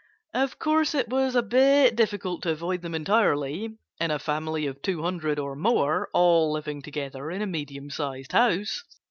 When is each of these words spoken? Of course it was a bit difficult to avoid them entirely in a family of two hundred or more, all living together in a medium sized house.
Of 0.33 0.57
course 0.57 0.95
it 0.95 1.09
was 1.09 1.35
a 1.35 1.43
bit 1.43 1.95
difficult 1.95 2.41
to 2.41 2.49
avoid 2.49 2.81
them 2.81 2.95
entirely 2.95 3.77
in 3.99 4.09
a 4.09 4.17
family 4.17 4.65
of 4.65 4.81
two 4.81 5.03
hundred 5.03 5.37
or 5.37 5.55
more, 5.55 6.09
all 6.11 6.51
living 6.51 6.81
together 6.81 7.29
in 7.29 7.43
a 7.43 7.45
medium 7.45 7.91
sized 7.91 8.31
house. 8.31 8.83